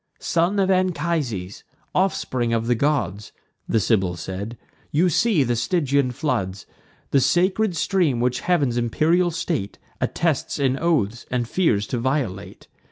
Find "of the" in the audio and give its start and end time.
2.53-2.73